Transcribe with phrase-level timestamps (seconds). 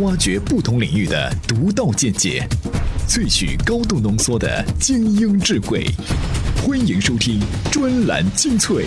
[0.00, 2.46] 挖掘不同领域的独到见解，
[3.08, 5.86] 萃取高度浓缩的精英智慧。
[6.62, 7.40] 欢迎收听
[7.72, 8.84] 专栏精粹。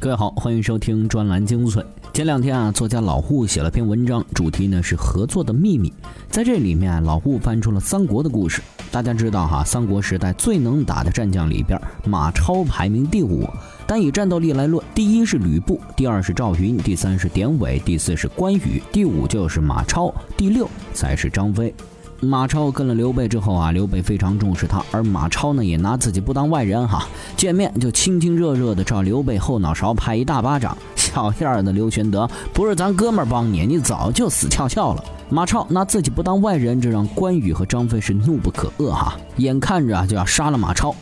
[0.00, 1.84] 各位好，欢迎收听专栏精粹。
[2.12, 5.92] 前两天啊，作家老胡写了篇文章，主题呢是合作的秘密。
[6.28, 8.60] 在这里面，老胡翻出了三国的故事。
[8.90, 13.48] 大家知道哈，三国时代最能打的战将里边，马超排名第五。
[13.86, 21.72] 单以战斗力来论，第一是吕布，第二是赵云，第三是典韦，第四是关羽，第五就是马超，第六才是张飞。
[22.18, 27.06] 马超跟了刘备之后啊，刘备非常重视他，而马超呢也拿自己不当外人哈，
[27.36, 30.76] 见面就亲亲热热的照刘备后脑勺拍一大巴掌。
[30.96, 35.04] 小样的刘玄德，不是咱哥们儿帮你，你早就死翘翘了。
[35.28, 40.94] 马超拿自己不当外人，这让关羽和张飞是怒不可遏哈，眼看着就要杀了马超，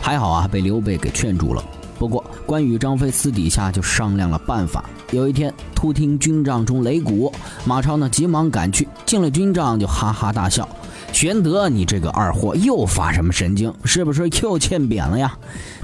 [0.00, 1.62] 还好啊被刘备给劝住了。
[2.00, 4.82] 不过关羽、张飞私底下就商量了办法。
[5.10, 7.30] 有一天突听军帐中擂鼓，
[7.66, 10.66] 马超呢急忙赶去，进了军帐就哈哈大笑
[11.12, 13.70] ：“玄德，你这个二货又发什么神经？
[13.84, 15.36] 是不是又欠扁了呀？”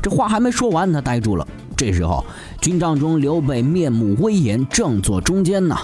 [0.02, 1.46] 这话还没说完，他呆住了。
[1.76, 2.24] 这时候
[2.62, 5.76] 军帐中刘备面目威严，正坐中间呢。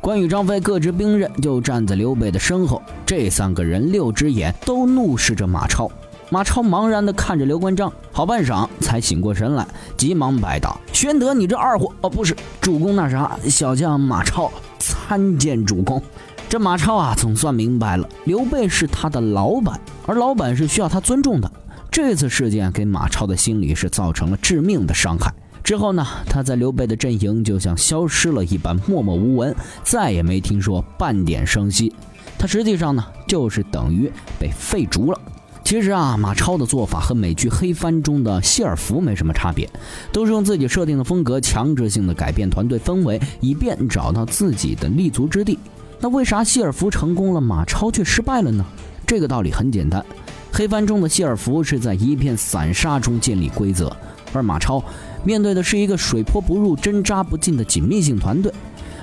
[0.00, 2.80] 关羽、张飞各执兵刃，就站在刘备的身后。
[3.04, 5.90] 这三个人六只眼都怒视着马超。
[6.32, 9.66] 马超茫然地看着刘关张，好半晌才醒过神来，
[9.98, 16.02] 急忙拜道：“玄德，你这二货哦，不是主公那啥，小将马超参见主公。”
[16.48, 21.52] 这马超啊，总算明白了，刘备是他的老板，而老板是需要他尊重的。
[21.90, 25.30] 这次事件给马超的心里是造成了致命的伤害。
[25.62, 31.94] 之后呢，他在刘备的阵营就像消失了一般，默默无闻，再也没听说半点声息。
[32.38, 35.20] 他实际上呢，就是等于被废除了。
[35.64, 39.68] 其实啊，马超的做法和美剧《黑帆》中的谢尔福没什么差别，
[40.12, 45.58] 都是用自己设定的风格强制性的改变团队氛围，以便找到自己的立足之地。
[45.98, 48.64] 那为啥谢尔福成功了，马超却失败了呢？
[49.06, 50.00] 这个道理很简单，
[50.52, 53.96] 《黑帆》中的谢尔福是在一片散沙中建立规则，
[54.32, 54.82] 而马超
[55.24, 58.52] 面对的是一个水泼不入、针扎不进的紧密性团队。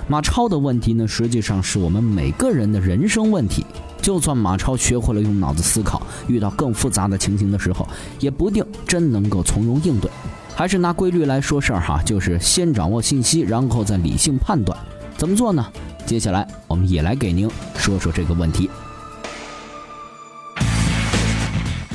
[0.08, 3.66] 马超的问题呢，实际上是我们每个人的人生问题。
[4.02, 7.88] 就算马超学会了用脑子思考，遇到更复杂的情形的时候，
[8.20, 10.10] 也不定真能够从容应对。
[10.56, 14.78] 还是拿规律来说事儿哈，就是先掌握信息，然后再理性判断。
[15.18, 15.66] 怎么做呢？
[16.06, 18.70] 接下来我们也来给您说说这个问题。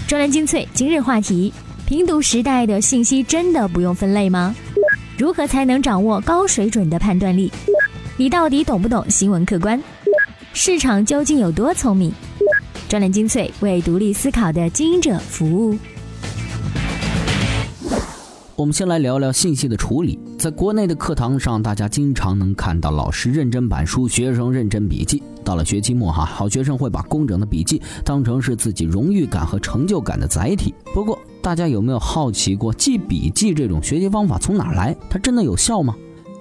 [0.07, 1.53] 专栏精粹今日话题：
[1.87, 4.55] 平读时代的信息真的不用分类吗？
[5.17, 7.51] 如何才能掌握高水准的判断力？
[8.17, 9.83] 你到底懂不懂新闻客观？
[10.57, 12.13] 市场究竟有多聪明？
[12.89, 15.77] 专栏精粹为独立思考的经营者服务。
[18.55, 20.17] 我们先来聊聊信息的处理。
[20.39, 25.21] 在国内的课堂上，大家经常能看到老师认真板书，学生认真笔记。
[25.45, 30.73] 到了学期末，哈，好学生会把工整的笔记当成是自己荣誉感和成就感的载体。
[30.95, 34.97] 不过，大家有没有好奇过，记笔记这种学习方法从哪来？
[35.11, 35.97] 它真的有效吗？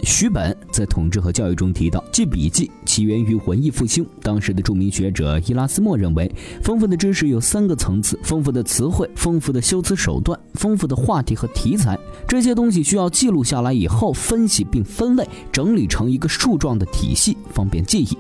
[0.06, 4.06] 徐本在《统治和教育》中提到，记笔记起源于文艺复兴。
[4.22, 6.30] 当时的著名学者伊拉斯莫认为，
[6.62, 11.98] 丰富的知识有三个层次：丰富的词汇、丰富的修辞手段、丰富的话题和题材。
[12.28, 18.18] 这些东西需要记录下来以后，分析并分类，整理成一个树状的体系，方便记忆。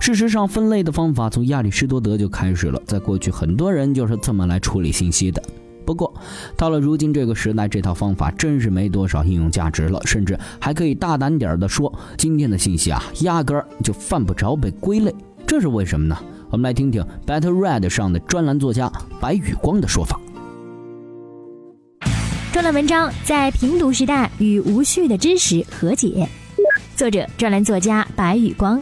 [0.00, 5.42] 事实上，分类的方法从亚里士多德就开始了，在过去，很多人就是这么来处理信息的。
[5.84, 6.12] 不过，
[6.56, 15.14] 到了如今这个时代，这套方法真是没多少应用价值了，甚至还可以大胆点的说，今天的信息啊，压根儿就犯不着被归类。
[15.46, 16.16] 这是为什么呢？
[16.50, 18.90] 我们来听听 Better Read 上的专栏作家
[19.20, 20.18] 白宇光的说法。
[22.52, 26.28] 专栏文章在平读时代与无序的知识和解，
[26.94, 28.80] 作者专栏作家白宇光。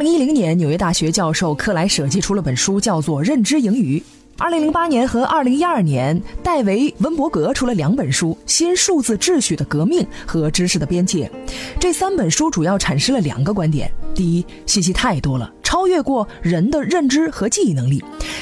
[0.00, 3.98] 二零一零年，纽约大学教授克莱舍寄出了本书，叫做《认知盈余》。
[4.38, 11.30] 二零零八年和二零一二年，戴维温伯格出了两本书，《新数字秩序的革命》和《知识的边界》。
[11.78, 17.98] 这三本书主要阐释了两个观点：第一，信息太多了，超越过人的认知和记忆能力；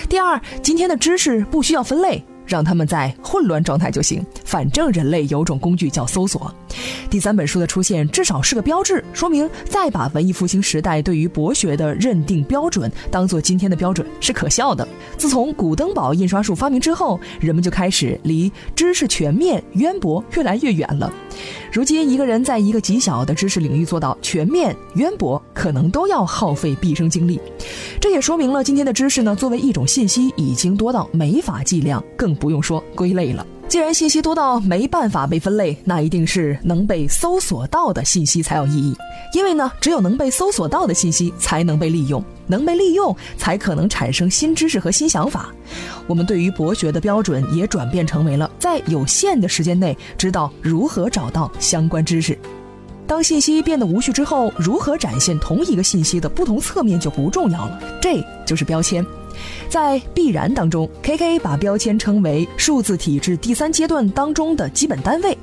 [0.08, 2.22] 第二，今天的知识不需要分类。
[2.46, 6.50] 让他们在混乱状态就行，反正人类有种工具叫搜索。
[7.10, 14.86] 第三本书的出现至少是个标志，说明再把文艺复兴时代对于博学的认定标准当做今天的标准是可笑的。
[15.16, 21.12] 自从古登堡印刷术发明之后，人们就开始离知识全面渊博越来越远了。
[21.72, 27.40] 如今，一个人在一个极小的知识领域做到全面渊博，可能都要耗费毕生精力。
[28.00, 33.46] 这也说明了今天的知识呢，作为一种信息，已经多到没法计量，更不用说归类了。
[33.68, 38.96] 既然信息多到没办法被分类，那一定是能被搜索到的信息才有意义。
[39.34, 45.50] 因为呢，只有能被搜索到的信息才能被利用，能被利用才可能产生新知识和新想法。
[46.06, 52.38] 我们对于博学的标准也转变成为了在有限的时间内知道如何找到相关知识。
[53.06, 57.78] 当信息变得无序之后，如何展现同一个信息的不同侧面就不重要了。
[58.00, 59.04] 这就是标签。
[59.68, 61.38] 在必然当中，K.K.
[61.38, 65.36] 把标签称为数字体制第三阶段当中的基本单位，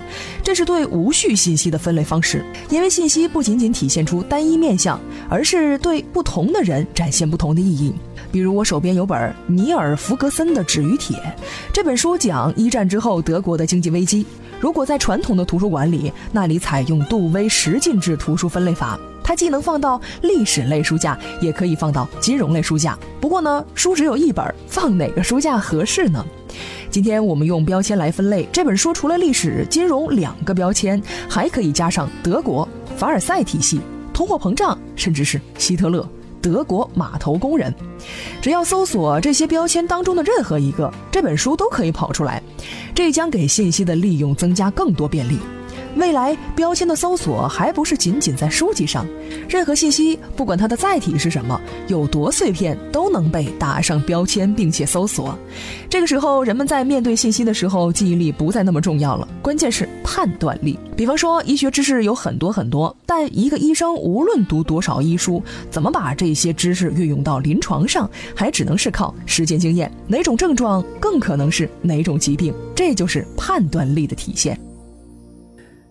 [0.43, 2.43] 这是对无序信息的分类方式。
[2.69, 4.99] 因为信息不仅仅体现出单一面相，
[5.29, 7.93] 而是对不同的人展现不同的意义。
[8.31, 11.17] 比如我手边有本尼尔·弗格森的《纸与铁》，
[11.71, 14.25] 这本书讲一战之后德国的经济危机。
[14.59, 18.99] 如果在传统的图书馆里，那里采用杜威十进制图书分类法。
[19.27, 22.95] 它既能放到历史类书架，也可以放到金融类书架。
[23.19, 26.23] 不过呢，书只有一本，放哪个书架合适呢？
[26.91, 33.81] 今天我们用标签来分类这本书，除了历史、金融两个标签，还可以加上德国、凡尔赛体系、
[34.13, 36.07] 通货膨胀，甚至是希特勒、
[36.39, 37.73] 德国码头工人。
[38.43, 42.43] 只要搜索这些标签当中的任何一个，这本书都可以跑出来。
[42.93, 45.39] 这将给信息的利用增加更多便利。
[45.95, 49.05] 未来标签的搜索还不是仅仅在书籍上，
[49.47, 55.37] 任何信息，不管它的载体是什么，有多碎片，都能被打上标签并且搜索。
[55.89, 60.77] 这个时候，人们在面对信息的时候，记忆力不再那么重要了，关键是判断力。
[60.97, 69.89] 比方说，医学知识有很多很多，但一个医生无论读多少医书，怎么把这些知识运用到临床上，还只能是靠实践经验。
[70.07, 74.59] 哪种症状更可能是哪种疾病，这就是判断力的体现。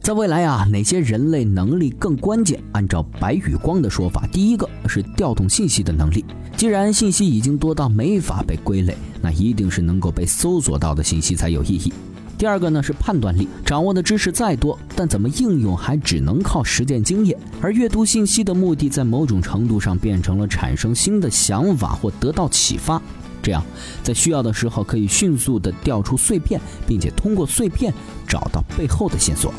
[0.05, 2.62] 在未来啊，哪些人类能力更关键？
[2.73, 6.23] 按照白宇光的说法，第一个是调动信息的能力。
[6.59, 11.91] 既然信息已经多到没法被归类，那一定是能够被搜索到的信息才有意义。
[12.37, 17.39] 第二个呢是判断力，掌握的知识再多，但怎么应用还只能靠实践经验。
[17.62, 23.00] 而阅读信息的目的，在某种程度上变成了产生新的想法或得到启发。
[23.43, 23.65] 这样，
[24.03, 27.91] 在需要的时候可以迅速地调出碎片，并且通过碎片
[28.29, 29.50] 找到背后的线索。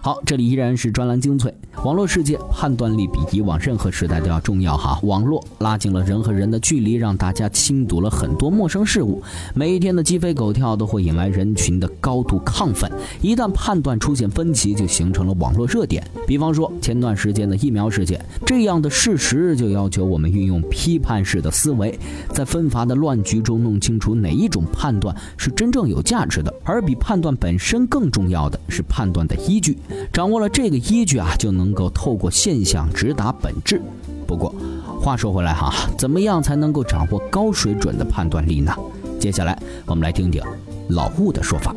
[0.00, 1.52] 好，这里依然是专栏精粹。
[1.84, 4.98] 网络世界判断力比以往任何时代都要重要哈。
[5.04, 9.22] 网络拉近了人和人的距离，让大家轻读了很多陌生事物。
[9.54, 12.90] 每一天的鸡飞狗跳都会引来人群的高度亢奋。
[13.20, 16.04] 一旦判断出现分歧，就形成了网络热点。
[16.26, 21.96] 比方说前段时间的疫苗事件，这样的事实就要求我们运用批判式的思维，
[22.32, 26.52] 在纷繁的乱局中弄清楚哪一种判断是真正有价值的。
[26.64, 29.78] 而比判断本身更重要的是判断的依据。
[30.12, 31.68] 掌握了这个依据啊，就能。
[31.78, 33.80] 够透过现象直达本质。
[34.26, 34.52] 不过，
[35.00, 38.74] 话说回来哈，怎么样才能够掌握高水准的判断力呢？
[39.20, 39.56] 接下来
[39.86, 40.42] 我们来听听
[40.88, 41.72] 老吴的说法。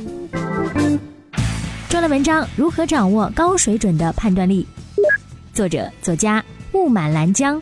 [1.88, 4.66] 专栏文章：如何掌握高水准的判断力？
[5.54, 6.44] 作者：作家
[6.74, 7.62] 雾满兰江。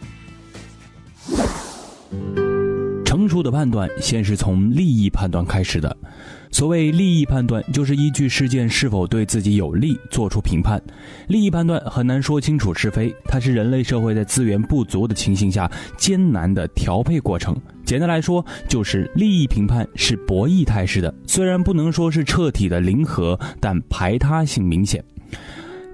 [3.03, 5.97] 成熟的判断，先是从利益判断开始的。
[6.51, 10.81] 所谓利益判断，就是依据事件是否对自己有利做出评判。
[11.27, 17.55] 利益判断很难说清楚是非，它是人类社会在资源不足的情形下艰难的调配过程。
[17.85, 25.03] 简单来说，就是利益评判是博弈态势的，虽然不能说是彻底的零和，但排他性明显。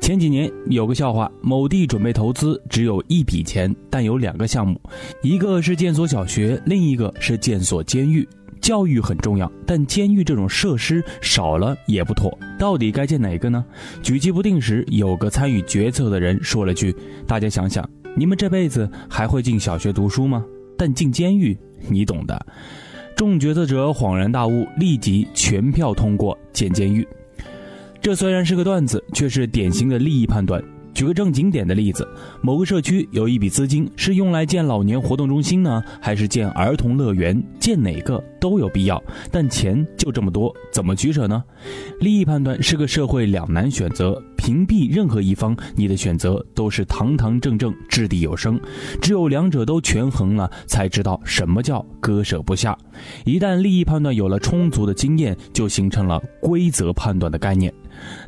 [0.01, 4.79] 前几年有个笑话，某地准备投资，只有一笔钱，但有两个项目，
[5.21, 8.27] 一个是建所小学，另一个是建所监狱。
[8.61, 12.35] 教育很重要，但监狱这种设施少了也不妥。
[12.57, 13.63] 到底该建哪个呢？
[14.01, 16.95] 举棋不定时，有个参与决策的人说了句
[17.27, 20.43] ：“大家想想，你们这辈子还会进小学读书吗？
[20.77, 21.57] 但进监狱，
[21.89, 22.45] 你懂的。”
[23.15, 27.07] 众决策者恍然大悟，立即全票通过建监狱。
[28.01, 30.61] 这虽然是个段子，却是典型的利益判断。
[30.95, 32.07] 举个正经点的例子，
[32.41, 37.43] 某个社区有一笔资金，是用来建老年活动中心呢，还是建儿童乐园？
[37.59, 41.43] 建哪个都有必要，但钱就这么多，怎么取舍呢？
[41.99, 48.57] 利益判断是个社会两难选择，屏蔽任何一方，你的选择都是堂堂正正、掷地有声。
[49.01, 52.77] 只有两者都权衡了，才知道什么叫割舍不下。
[53.25, 57.73] 一旦利益判断有了充足的经验，就形成了规则判断的概念。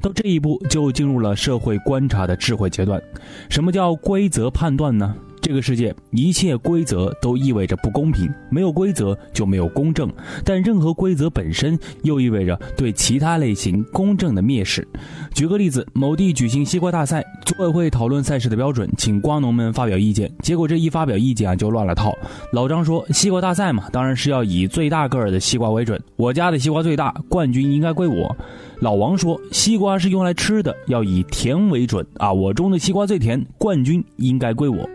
[0.02, 3.02] 到这一步，就进入了社会观察的智慧阶段。
[3.50, 5.16] 什么叫规则判断呢？
[5.40, 10.12] 这个世界一切规则都意味着不公平，没有规则就没有公正，
[10.44, 14.86] 但任何规则本身又意味着对其他类型公正的蔑视。
[15.34, 22.14] 举个例子，某地举行西瓜大赛，组委会讨论赛事的标准，请瓜农们发表意见，结果这一发表意见啊就乱了套。
[22.52, 28.36] 老张说：“西瓜大赛嘛，当然是要以最大个儿的西瓜为准，我家的西瓜最大，冠军应该归我。”
[28.80, 32.32] 老王说：“西瓜是用来吃的，要以甜为准啊！
[32.32, 34.88] 我种的西瓜最甜，冠军应该归我。”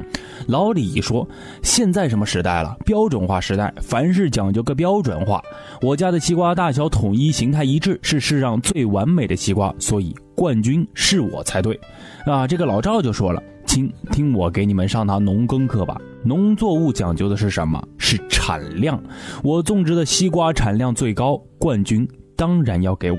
[0.47, 1.29] 老李说
[1.65, 2.77] ：“现在什么时代了？
[2.85, 5.43] 标准化时代，凡事讲究个标准化。
[5.81, 11.79] 我家的西瓜大小统一，形态一致，是世上最完美的西瓜，所以冠军是我才对。”
[12.25, 16.01] 啊，这个老赵就说了：“亲，听我给你们上堂农耕课吧。
[16.25, 17.83] 农作物讲究的是什么？
[17.99, 19.03] 是产量。
[19.43, 23.19] 我种植的西瓜产量最高，冠军当然要给我。”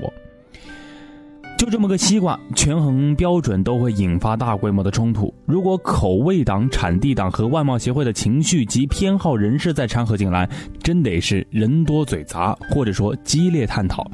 [1.64, 5.32] 就这么个西瓜，权衡标准都会引发大规模的冲突。
[5.46, 10.46] 如果口味党、产地党和外贸协会的情绪及偏好人士再掺和进来，
[10.82, 14.06] 真得是人多嘴杂，或者说激烈探讨。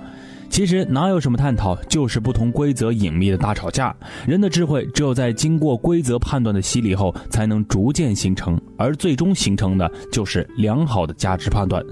[0.50, 3.95] 其实哪有什么探讨，就是不同规则隐秘的大吵架。
[4.26, 11.83] 人的智慧只有在经过规则判断的洗礼后，才能逐渐形成，而最终形成的就是良好的价值判断。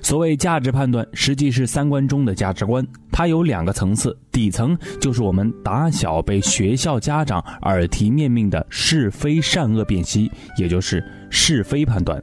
[0.00, 12.22] 所谓价值判断，实际是三观中的价值观，它有两个层次，底层就是我们打小被学校、家长耳提面命的是非善恶辨析，也就是是非判断。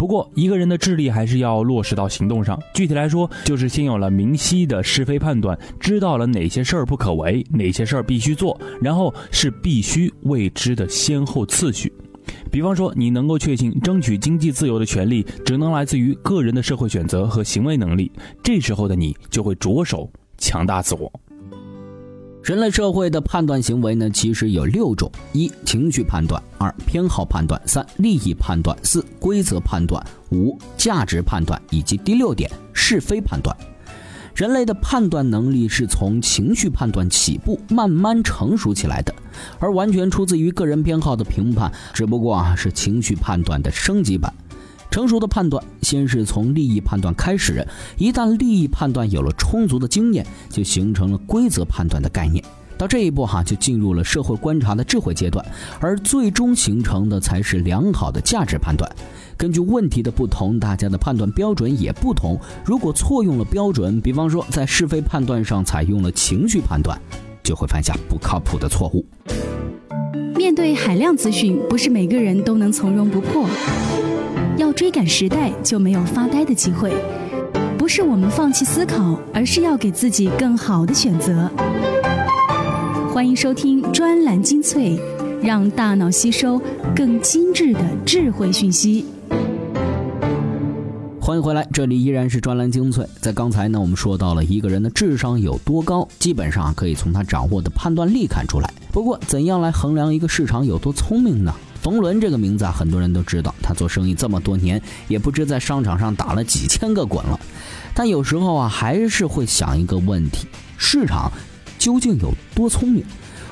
[0.00, 2.58] 不过，一个人的智力还是要落实到行动上。
[2.72, 11.92] 具体来说，就是先有了明晰的是非判断，知道了哪些事儿不可为，哪些事儿必须做，然后是必须未知的先后次序。
[12.50, 18.10] 比方说，你能够确信争取经济自由的权利只能来自于个人的社会选择和行为能力，
[18.42, 21.12] 这时候的你就会着手强大自我。
[22.42, 33.54] 人类社会的判断行为呢，其实有六种：一、情绪判断；二、偏好判断；三、利益判断；四、规则判断；五、价值判断；以及第六点是非判断。
[34.34, 39.14] 人类的判断能力是从情绪判断起步，慢慢成熟起来的，
[39.58, 44.32] 而完全出自于个人偏好的评判，只不过啊是情绪判断的升级版。
[44.90, 47.66] 成熟的判断，先是从利益判断开始，
[47.96, 52.44] 一旦利益判断有了充足的经验，就形成了规则判断的概念。
[52.76, 55.44] 到这一步哈，就进入了社会观察的智慧阶段，
[55.80, 58.90] 而最终形成的才是良好的价值判断。
[59.36, 62.38] 根据问题的不同，大家的判断标准也不同。
[62.64, 66.98] 如果错用了标准，比方说在是非判断上采用了情绪判断，
[67.42, 69.04] 就会犯下不靠谱的错误。
[70.34, 73.46] 面对海量资讯，不是每个人都能从容不迫。
[74.60, 76.94] 要追赶时代，就没有发呆的机会。
[77.78, 81.50] 不是我们放弃思考，而是要给自己更好的选择。
[83.10, 85.00] 欢迎收听专栏精粹，
[85.42, 86.60] 让大脑吸收
[86.94, 89.06] 更精致的智慧讯息。
[91.18, 93.06] 欢迎回来，这里依然是专栏精粹。
[93.18, 98.70] 在刚才呢，我们说到了一个人的智商有多高，基本上可以从他掌握的判断力看出来。
[98.92, 101.54] 不过，怎样来衡量一个市场有多聪明呢？
[101.82, 103.54] 冯仑这个名字啊，很多人都知道。
[103.62, 107.40] 他做生意这么多年，也不知在商场上打了几千个滚了。
[107.94, 110.46] 但有时候啊，还是会想一个问题：
[110.76, 111.32] 市场
[111.78, 113.04] 究竟有多聪明？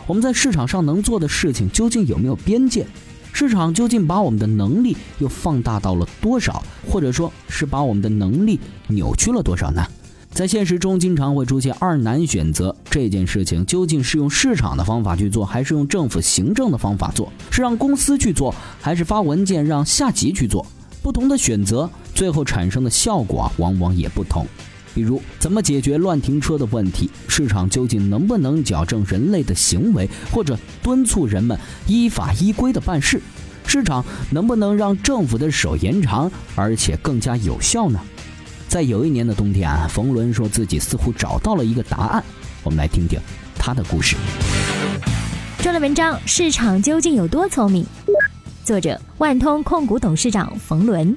[0.06, 2.87] 我们在市场上能做的事情究竟有没有边界？
[3.32, 6.62] 市场究竟把我们的能力又放大到了多少？
[6.87, 8.58] 或者说是把我们的能力
[8.88, 9.87] 扭曲了多少呢？
[10.38, 12.73] 在现实中，经常会出现二难选择。
[12.88, 17.33] 这件事情究竟是用市场的方法去做，还是用政府行政的方法做？
[17.50, 20.64] 是让公司去做，还是发文件让下级去做？
[21.02, 24.47] 不同的选择，最后产生的效果往往也不同。
[24.95, 27.11] 比如，怎么解决乱停车的问题？
[27.26, 33.21] 市场究竟能不能矫正人类的行为，或者敦促人们依法依规的办事？
[33.66, 37.99] 市场能不能让政府的手延长，而且更加有效呢？
[38.68, 42.22] 在有一年的冬天啊，冯仑说自己似乎找到了一个答案。
[42.62, 43.18] 我们来听听
[43.58, 44.14] 他的故事。
[45.58, 47.82] 这篇文章《市场究竟有多聪明》，
[48.64, 51.16] 作者万通控股董事长冯仑。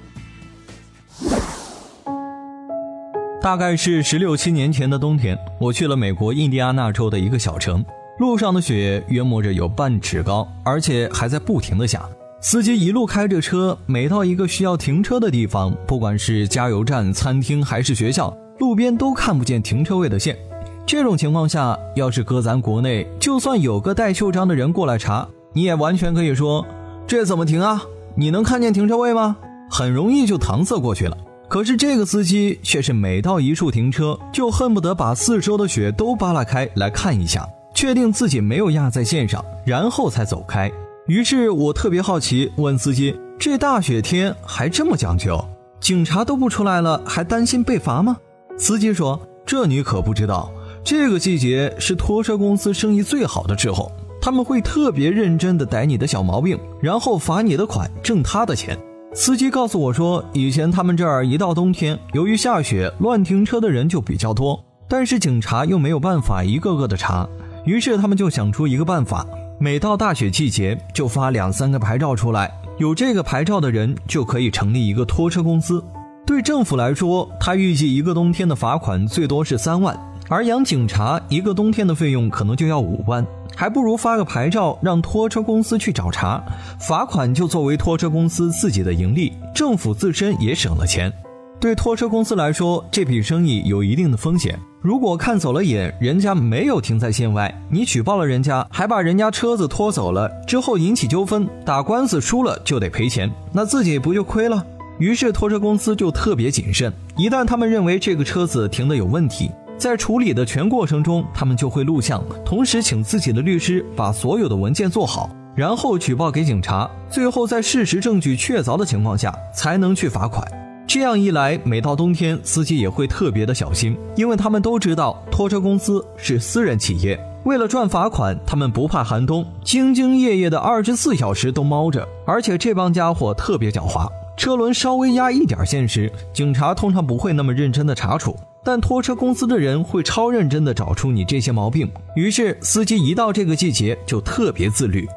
[3.41, 7.83] 大概是十六七年前的冬天，我去了美国印第安纳州的一个小城，
[8.19, 12.07] 路上的雪约摸着有半尺高，而且还在不停的下。
[12.43, 20.35] 司机一路开着车，每到一个需要停车的地方，不管是加油站、餐厅还是学校，路边都看不见停车位的线。
[20.83, 26.65] 这种情况下，要是搁咱国内，就算有个带袖章的人过来查，你也完全可以说
[27.05, 27.83] ：“这怎么停啊？
[28.15, 29.37] 你能看见停车位吗？”
[29.69, 31.15] 很容易就搪塞过去了。
[31.47, 40.71] 可是这个司机却是每到一处停车，就恨不得把四周的雪都扒拉开来看一下，确定自己没有压在线上，然后才走开。
[41.07, 45.43] 于是我特别好奇，问司机：“这大雪天还这么讲究？
[45.79, 48.15] 警察都不出来了，还担心被罚吗？”
[48.55, 50.51] 司机说：“这你可不知道，
[50.83, 53.91] 这个季节是拖车公司生意最好的时候，
[54.21, 58.77] 他们会特别认真地逮你的小毛病，然后罚你的款，挣他的钱。”
[59.15, 67.27] 司机告诉我说：“以前他们这儿一到冬天，由于下雪，乱停车的人就比较多，但是警察又没有办法一个个的查，
[67.65, 69.25] 于是他们就想出一个办法。”
[69.63, 75.85] 每到大雪季节，就发两三个牌照出来，有这个牌照的人就可以成立一个拖车公司。
[76.25, 79.95] 对政府来说，他预计一个冬天的罚款最多是三万，
[80.29, 83.23] 而养警察一个冬天的费用可能就要五万，
[83.55, 86.41] 还不如发个牌照让拖车公司去找茬，
[86.79, 91.13] 罚款就作为拖车公司自己的盈利，政府自身也省了钱。
[91.61, 94.59] 对拖车公司来说，这笔生意有一定的风险。
[94.81, 104.65] 如果看走了眼，人家没有停在线外，你举报了人家，还把人家车子拖走了，之后引起纠纷，打官司输了就得赔钱，那自己不就亏了？
[104.97, 120.43] 于是拖车公司就特别谨慎，一旦他们认为这个车子停的有问题，在处理的全过程中，他们就会录像，同时请自己的律师把所有的文件做好，然后举报给警察，最后在事实证据确凿的情况下，才能去罚款。
[120.93, 132.05] 这样一来，每到冬天，司机也会特别的小心，因为他们都知道拖车公司是私人企业，为了赚罚款，他们不怕寒冬，兢兢业业的二十四小时都猫着。
[132.27, 134.05] 而且这帮家伙特别狡猾，
[134.35, 141.89] 车轮稍微压一点线时，警察通常不会那么认真的查处，但拖车公司的人会超认真的找出你这些毛病。
[142.17, 145.07] 于是，司机一到这个季节就特别自律。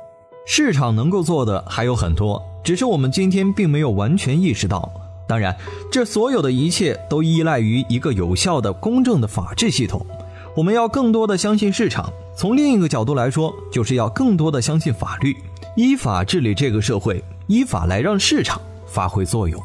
[0.46, 4.88] 市场能够做的还有很多，只是我们今天并没有完全意识到。
[5.34, 5.52] 当然，
[5.90, 10.06] 这所有的一切都依赖于一个有效的、公正的法治系统。
[10.54, 15.36] 我们要更多的相信市场，从另一个角度来说，就是要更多的相信法律，
[15.74, 19.60] 依法治理这个社会，依法来让市场发挥作用。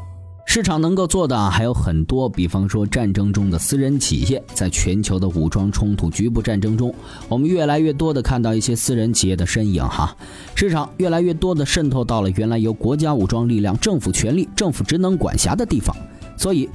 [0.52, 6.92] 市场能够做的还有很多，比方说战争中的私人企业，在全球的武装冲突、局部战争中，
[7.28, 10.18] 我们越来越多的看到一些私人企业的身影哈。
[10.56, 15.96] 市场越来越多的渗透到了原来由国家武装力量、政府权力、政府职能管辖的地方，
[16.36, 16.68] 所以。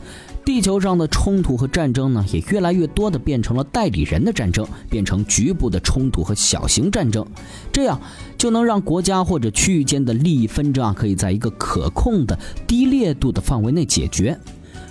[0.45, 7.27] 地球上的冲突和战争呢，也越来越多的变成了代理人的战争，变成局部的冲突和小型战争，
[7.73, 7.99] 这样
[8.37, 14.39] 就能让国家或者区域间的利益纷争啊，可以在一个可控的低烈度的范围内解决。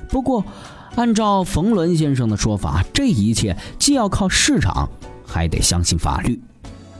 [0.09, 0.43] 不过，
[0.95, 4.89] 按照冯仑先生的说法，这一切既要靠市场，
[5.25, 6.41] 还得相信法律。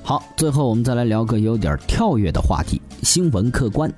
[0.03, 3.91] 好，最后我们再来聊个有点跳跃的话题：新闻客观。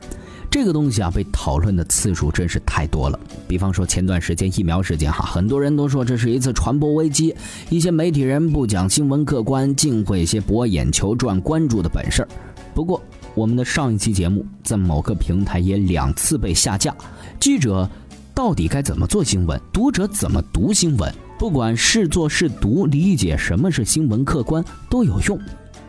[0.55, 3.19] 这个东西啊，被讨论的次数真是太多了。
[3.45, 7.35] 比方说前段时间疫苗事件，哈，很多人都说这是一次传播危机。
[7.69, 12.25] 一些媒体人不讲新闻客观，尽会些博眼球、赚关注的本事。
[12.73, 16.95] 不过，我们的上一期节目在某个平台也两次被下架。
[17.37, 17.85] 记者
[18.33, 19.59] 到底该怎么做新闻？
[19.73, 21.13] 读者怎么读新闻？
[21.37, 25.37] 不管是做是读，理解什么是新闻客观都有用。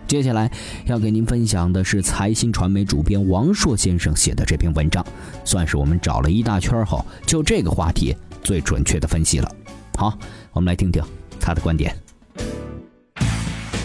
[0.06, 0.48] 接下来
[0.86, 5.04] 要给您分享的是财新传媒主编王硕先生写的这篇文章，
[5.44, 9.50] 算是我们找了一大圈后，就这个话题最准确的分析了。
[9.96, 10.16] 好，
[10.52, 11.02] 我们来听听
[11.40, 11.94] 他的观点。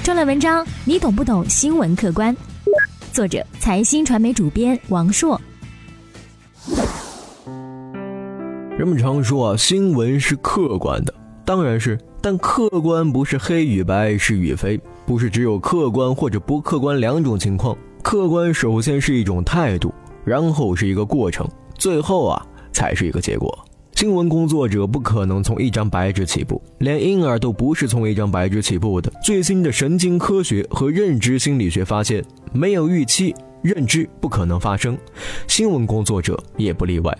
[0.04, 2.36] 专栏文章，你懂不懂新闻客观？
[3.12, 5.40] 作者：财新传媒主编王硕。
[8.78, 12.00] 人们常说啊，新闻是客观的，当然是。
[12.24, 14.80] 但客观不是黑与白是与非，
[15.12, 17.78] 不是只有客观或者不客观两种情况。
[18.02, 19.93] 客观首先是一种态度，
[20.24, 21.45] 然后是一个过程，
[21.76, 23.54] 最后啊才是一个结果。
[23.91, 29.12] 新闻工作者不可能从一张白纸起步，连婴儿都不是从一张白纸起步的。
[29.21, 34.97] 最新的神经科学和认知心理学发现，没有预期，认知不可能发生。
[35.45, 37.13] 新闻工作者也不例外。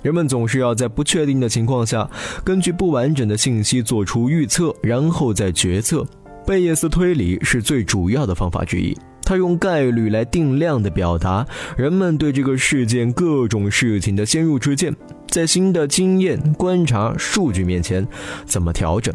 [0.00, 2.08] 人们总是要在不确定的情况下，
[2.44, 6.06] 根据不完整的信息做出预测，然后再决策。
[6.46, 14.94] 贝叶斯推理是最主要的方法之一，它用概率来定量的表达人们对这个事件各种事情的先入之见，
[15.28, 18.06] 在新的经验、观察、数据面前
[18.44, 19.14] 怎么调整。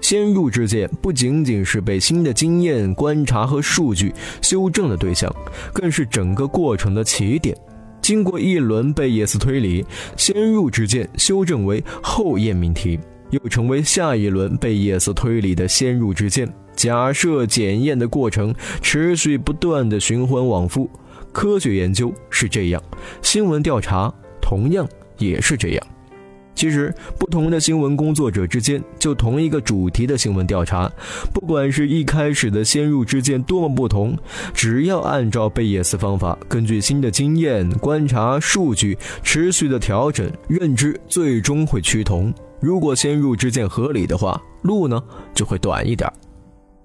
[0.00, 5.32] 先入之见不仅仅是被新的经验、观察和数据修正的对象，
[5.72, 7.56] 更是整个过程的起点。
[8.02, 9.84] 经过一轮贝叶斯推理，
[10.16, 12.98] 先入之见修正为后验命题，
[13.30, 16.48] 又成为下一轮贝叶斯推理的先入之见。
[16.74, 20.90] 假设检验的过程持续不断的循环往复，
[21.32, 22.82] 科学研究是这样，
[23.22, 24.12] 新闻调查
[24.42, 24.86] 同样
[25.18, 25.86] 也是这样。
[26.54, 30.90] 其实，不同的新闻工作者之间，就同一个主题的新闻调查，
[31.30, 34.16] 不管是一开始的先入之见多么不同，
[34.54, 42.32] 只要按照贝叶斯方法，根据新的经验、观察、数据持续的调整，认知最终会趋同。
[42.60, 45.02] 如果先入之见合理的话，路呢
[45.34, 46.10] 就会短一点。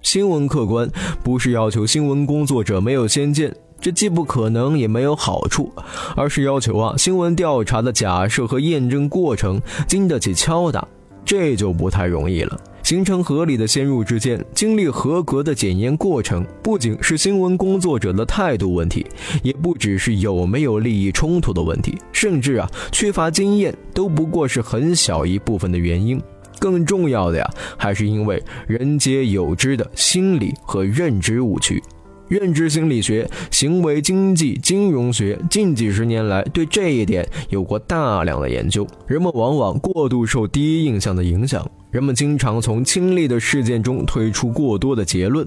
[0.02, 0.90] 新闻客观
[1.24, 3.56] 不是要求新闻工作者没有先见。
[3.80, 5.74] 这既不可能也没有好处，
[6.16, 10.88] 而是要求啊，新闻调查的假设和验证过程经得起敲打，
[11.26, 12.60] 这就不太容易了。
[12.92, 19.06] 形成合理的先入之见，经历合格的检验过程，不仅是新闻工作者的态度问题，
[19.42, 26.22] 也不只是有没有利益冲突的问题，甚至啊，缺乏经验都不过是很小一部分的原因。
[26.60, 31.82] 更重要的呀，还是因为人皆有之的心理和认知误区。
[32.28, 38.86] 认知心理学、行为经济、金融学近几十年来对这一点有过大量的研究。
[39.08, 41.66] 人们往往过度受第一印象的影响。
[41.92, 45.46] 人们经常从亲历的事件中推出过多的结论，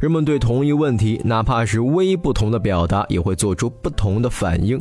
[0.00, 4.80] 人们对同一问题，哪怕是微不同的表达，也会做出不同的反应。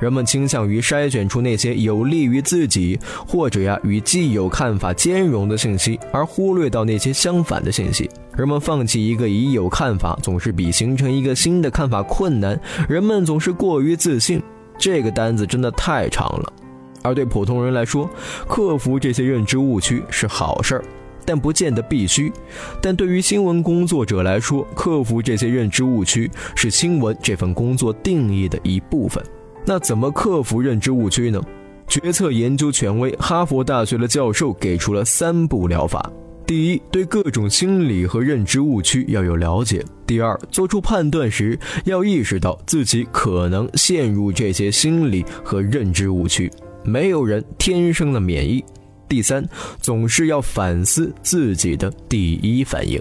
[0.00, 2.96] 人们倾向于筛选出那些有利于自己
[3.26, 8.08] 或者呀与既有看法兼容的信息，而忽略到那些相反的信息。
[8.36, 12.58] 人们放弃一个已有看法，总是比形成一个新的看法困难。
[12.88, 14.40] 人们总是过于自信，
[14.78, 16.52] 这个单子真的太长了。
[17.02, 18.08] 而对普通人来说，
[18.48, 20.84] 克服这些认知误区是好事儿，
[21.24, 22.32] 但不见得必须。
[22.80, 29.22] 但对于新闻工作者来说，克服这些认知误区是新闻这份工作定义的一部分。
[29.64, 31.40] 那怎么克服认知误区呢？
[31.88, 36.10] 决策研究权威哈佛大学的教授给出了三步疗法：
[36.46, 46.50] 第一，对各种心理和认知误区要有了解；第二，做出判断时要意识到自己可能陷入这些心理和认知误区。
[46.84, 48.64] 没有人天生的免疫。
[49.08, 49.46] 第三，
[49.80, 53.00] 总是要反思自己的第一反应。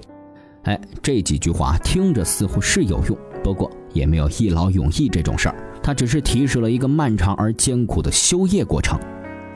[0.63, 5.55] 哎，这几句话听着似乎是有用，不过也没有一劳永逸这种事儿。
[5.81, 8.99] 它只是提示了一个漫长而艰苦的修业过程。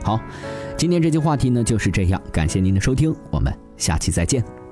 [0.02, 0.18] 好，
[0.76, 2.20] 今天这期话题呢就是这样。
[2.32, 4.65] 感谢您的收听，我们下期再见。